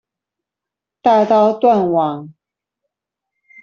[0.99, 2.33] 大刀斷網！